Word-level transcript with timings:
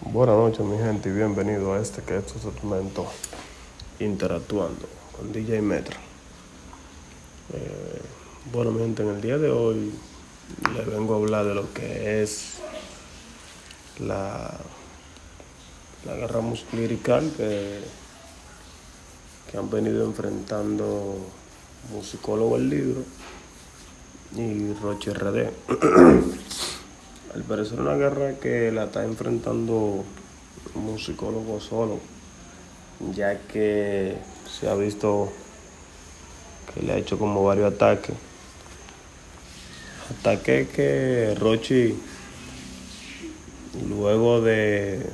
Buenas 0.00 0.36
noches 0.36 0.66
mi 0.66 0.76
gente 0.76 1.08
y 1.08 1.12
bienvenido 1.12 1.72
a 1.72 1.80
este 1.80 2.02
que 2.02 2.16
es 2.18 2.26
tu 2.26 2.38
segmento 2.40 3.06
interactuando 4.00 4.86
con 5.16 5.32
DJ 5.32 5.62
Metro. 5.62 5.96
Eh, 7.52 8.02
bueno 8.52 8.72
mi 8.72 8.80
gente, 8.80 9.04
en 9.04 9.10
el 9.10 9.20
día 9.20 9.38
de 9.38 9.50
hoy 9.50 9.92
les 10.76 10.86
vengo 10.86 11.14
a 11.14 11.18
hablar 11.18 11.46
de 11.46 11.54
lo 11.54 11.72
que 11.72 12.22
es 12.22 12.54
la, 14.00 14.58
la 16.04 16.14
guerra 16.16 16.40
musical 16.40 17.32
que, 17.36 17.80
que 19.50 19.56
han 19.56 19.70
venido 19.70 20.04
enfrentando 20.04 21.18
Musicólogo 21.92 22.56
el 22.56 22.68
libro 22.68 23.02
y 24.36 24.74
Roche 24.74 25.14
RD. 25.14 25.50
Al 27.34 27.42
parecer 27.42 27.80
una 27.80 27.94
guerra 27.94 28.34
que 28.34 28.70
la 28.70 28.84
está 28.84 29.04
enfrentando 29.04 30.04
un 30.74 30.84
musicólogo 30.84 31.58
solo, 31.58 31.98
ya 33.12 33.38
que 33.48 34.16
se 34.48 34.68
ha 34.68 34.74
visto 34.76 35.32
que 36.72 36.82
le 36.82 36.92
ha 36.92 36.96
hecho 36.96 37.18
como 37.18 37.42
varios 37.42 37.74
ataques. 37.74 38.14
Ataques 40.20 40.68
que 40.68 41.34
Rochi, 41.36 41.96
luego 43.88 44.40
de, 44.40 45.04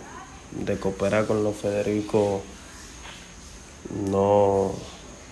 de 0.51 0.79
cooperar 0.79 1.25
con 1.27 1.43
los 1.43 1.57
Federico, 1.57 2.43
no, 4.11 4.73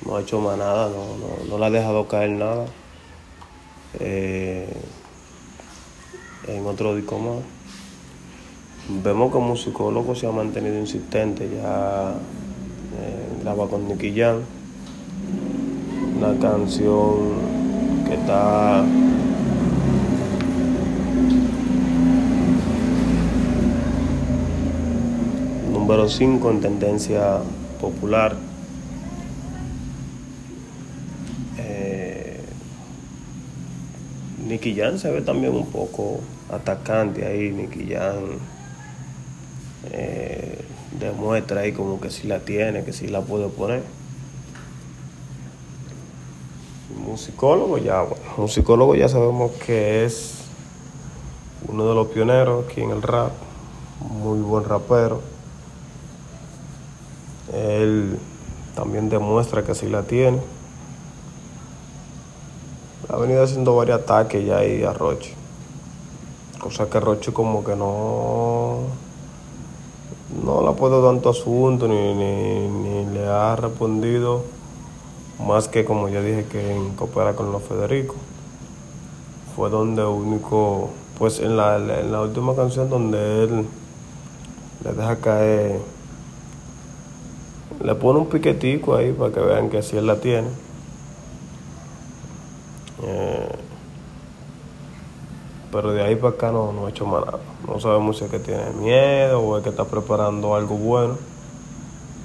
no 0.07 0.16
ha 0.16 0.23
hecho 0.23 0.41
más 0.41 0.57
nada, 0.57 0.88
no, 0.88 1.18
no, 1.18 1.45
no 1.51 1.59
le 1.59 1.66
ha 1.66 1.70
dejado 1.70 2.09
caer 2.09 2.30
nada. 2.30 2.65
Eh, 4.01 4.73
otro 6.68 6.95
disco 6.95 7.18
más. 7.18 7.42
Vemos 9.02 9.32
que 9.32 9.38
musicólogo 9.38 10.14
se 10.14 10.26
ha 10.26 10.32
mantenido 10.32 10.78
insistente, 10.78 11.48
ya 11.54 12.12
eh, 12.12 13.43
graba 13.43 13.68
con 13.68 13.87
Nicky 13.87 14.15
Jam, 14.18 14.38
una 16.16 16.38
canción 16.38 17.16
que 18.06 18.15
está 18.15 18.82
número 25.71 26.09
5 26.09 26.50
en 26.50 26.60
tendencia 26.60 27.38
popular. 27.80 28.37
Eh, 31.59 32.40
Nicky 34.46 34.74
Jam 34.74 34.98
se 34.98 35.10
ve 35.10 35.21
también 35.21 35.54
un 35.54 35.66
poco 35.66 36.21
atacante 36.51 37.27
ahí, 37.27 37.51
Nicky 37.51 37.93
Jam 37.93 38.38
eh, 39.91 40.65
demuestra 40.99 41.60
ahí 41.60 41.73
como 41.73 42.01
que 42.01 42.10
sí 42.10 42.27
la 42.27 42.40
tiene, 42.40 42.85
que 42.85 42.93
sí 42.93 43.09
la 43.09 43.21
puede 43.21 43.49
poner. 43.49 43.82
Musicólogo 46.96 47.79
ya, 47.79 48.02
bueno, 48.02 48.24
musicólogo 48.37 48.95
ya 48.95 49.09
sabemos 49.09 49.52
que 49.52 50.05
es 50.05 50.35
uno 51.68 51.88
de 51.88 51.95
los 51.95 52.09
pioneros 52.09 52.66
aquí 52.66 52.80
en 52.80 52.90
el 52.90 53.02
rap, 53.02 53.33
muy 54.01 54.40
buen 54.40 54.65
rapero. 54.65 55.21
Él 57.52 58.18
también 58.74 59.09
demuestra 59.09 59.62
que 59.62 59.74
sí 59.74 59.88
la 59.88 60.02
tiene. 60.02 60.38
Ha 63.09 63.16
venido 63.16 63.43
haciendo 63.43 63.74
varios 63.74 64.00
ataques 64.00 64.44
ya 64.44 64.59
ahí 64.59 64.83
a 64.83 64.93
Roche. 64.93 65.38
Cosa 66.60 66.91
que 66.91 66.98
Roche 66.98 67.32
como 67.32 67.62
que 67.62 67.76
no, 67.76 68.78
no 70.44 70.62
le 70.62 70.69
ha 70.69 70.72
puesto 70.72 71.04
tanto 71.04 71.31
asunto 71.31 71.87
ni, 71.87 72.15
ni, 72.15 72.69
ni, 72.69 73.15
le 73.15 73.26
ha 73.28 73.54
respondido 73.54 74.42
más 75.47 75.69
que 75.69 75.84
como 75.84 76.09
ya 76.09 76.20
dije 76.20 76.47
que 76.50 76.75
en 76.75 76.94
coopera 76.94 77.34
con 77.34 77.53
los 77.53 77.62
Federico. 77.62 78.16
Fue 79.55 79.71
donde 79.71 80.05
único, 80.05 80.91
pues 81.19 81.38
en 81.41 81.56
la, 81.56 81.77
en 81.77 82.10
la 82.10 82.22
última 82.22 82.55
canción 82.55 82.91
donde 82.91 83.44
él 83.44 83.66
le 84.84 84.93
deja 84.93 85.16
caer, 85.16 85.81
le 87.83 87.94
pone 87.94 88.19
un 88.19 88.27
piquetico 88.27 88.97
ahí 88.97 89.12
para 89.12 89.33
que 89.33 89.41
vean 89.41 89.71
que 89.71 89.83
sí 89.83 89.97
él 89.97 90.06
la 90.06 90.16
tiene. 90.16 90.49
Eh, 93.04 93.49
pero 95.71 95.93
de 95.93 96.03
ahí 96.03 96.17
para 96.17 96.34
acá 96.34 96.53
no, 96.53 96.73
no 96.73 96.87
ha 96.87 96.91
hecho 96.91 97.06
más 97.06 97.25
nada. 97.25 97.39
No 97.67 97.79
sabemos 97.81 98.19
si 98.19 98.25
es 98.25 98.31
que 98.31 98.39
tiene 98.39 98.71
miedo 98.81 99.41
o 99.41 99.59
es 99.59 99.62
que 99.62 99.71
está 99.71 99.84
preparando 99.84 100.55
algo 100.55 100.77
bueno 100.77 101.17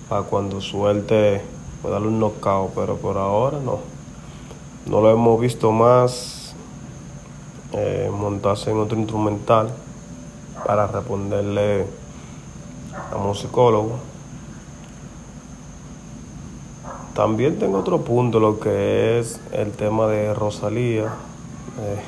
para 0.09 0.23
cuando 0.23 0.61
suelte 0.61 1.41
pues 1.81 1.91
darle 1.91 2.07
un 2.07 2.19
knockout, 2.19 2.71
pero 2.73 2.97
por 2.97 3.17
ahora 3.17 3.59
no. 3.59 3.79
No 4.85 5.01
lo 5.01 5.09
hemos 5.09 5.39
visto 5.39 5.71
más 5.71 6.55
eh, 7.71 8.09
montarse 8.11 8.71
en 8.71 8.77
otro 8.79 8.97
instrumental 8.97 9.69
para 10.65 10.87
responderle 10.87 11.85
a 13.11 13.17
musicólogo. 13.17 13.97
También 17.13 17.59
tengo 17.59 17.79
otro 17.79 18.01
punto, 18.01 18.39
lo 18.39 18.59
que 18.59 19.19
es 19.19 19.39
el 19.51 19.71
tema 19.71 20.07
de 20.07 20.33
Rosalía. 20.33 21.13
Eh, 21.79 22.01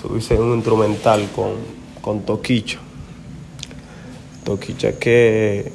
subirse 0.00 0.34
un 0.34 0.54
instrumental 0.54 1.28
con, 1.34 1.52
con 2.00 2.22
Toquicha. 2.22 2.78
Toquicha 4.44 4.92
que 4.92 5.70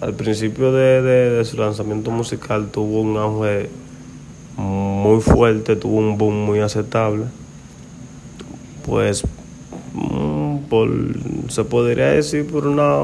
al 0.00 0.14
principio 0.14 0.72
de, 0.72 1.02
de, 1.02 1.30
de, 1.30 1.44
su 1.44 1.56
lanzamiento 1.56 2.10
musical 2.10 2.68
tuvo 2.70 3.00
un 3.00 3.16
auge 3.16 3.68
muy 4.56 5.20
fuerte, 5.20 5.74
tuvo 5.74 5.98
un 5.98 6.16
boom 6.16 6.34
muy 6.34 6.60
aceptable. 6.60 7.24
Pues 8.86 9.24
por, 10.68 10.90
se 11.48 11.64
podría 11.64 12.08
decir 12.10 12.46
por 12.46 12.66
una, 12.66 13.00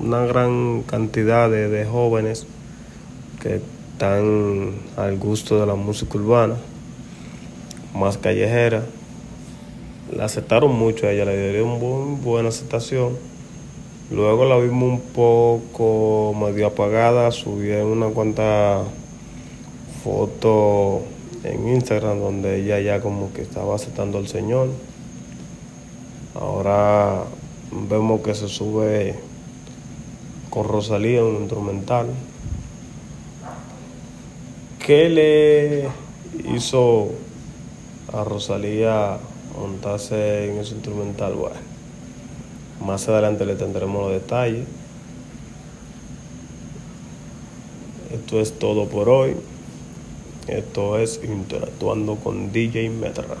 una 0.00 0.24
gran 0.24 0.82
cantidad 0.82 1.48
de, 1.48 1.68
de 1.68 1.84
jóvenes 1.84 2.46
que 3.40 3.60
están 3.92 4.72
al 4.96 5.18
gusto 5.18 5.60
de 5.60 5.66
la 5.66 5.74
música 5.74 6.18
urbana, 6.18 6.56
más 7.94 8.18
callejera 8.18 8.84
la 10.12 10.24
aceptaron 10.24 10.74
mucho 10.76 11.06
a 11.06 11.12
ella, 11.12 11.24
le 11.24 11.50
dieron 11.50 11.78
muy 11.78 12.16
buena 12.20 12.48
aceptación. 12.48 13.16
Luego 14.10 14.44
la 14.44 14.56
vimos 14.58 14.88
un 14.88 15.00
poco 15.00 16.34
medio 16.34 16.66
apagada, 16.66 17.30
subí 17.30 17.70
una 17.70 18.08
cuanta 18.08 18.82
fotos 20.02 21.02
en 21.44 21.68
Instagram 21.68 22.18
donde 22.18 22.60
ella 22.60 22.80
ya 22.80 23.00
como 23.00 23.32
que 23.32 23.42
estaba 23.42 23.76
aceptando 23.76 24.18
al 24.18 24.26
Señor. 24.26 24.68
Ahora 26.34 27.22
vemos 27.70 28.20
que 28.22 28.34
se 28.34 28.48
sube 28.48 29.14
con 30.48 30.66
Rosalía 30.66 31.22
un 31.24 31.36
instrumental. 31.36 32.08
¿Qué 34.84 35.08
le 35.08 35.88
hizo 36.52 37.10
a 38.12 38.24
Rosalía 38.24 39.18
montarse 39.58 40.50
en 40.50 40.58
ese 40.58 40.74
instrumental, 40.74 41.34
bueno, 41.34 41.56
más 42.84 43.08
adelante 43.08 43.44
le 43.44 43.54
tendremos 43.56 44.02
los 44.02 44.12
detalles. 44.12 44.66
Esto 48.12 48.40
es 48.40 48.58
todo 48.58 48.86
por 48.88 49.08
hoy. 49.08 49.36
Esto 50.46 50.98
es 50.98 51.20
Interactuando 51.22 52.16
con 52.16 52.52
DJ 52.52 52.90
Metra. 52.90 53.36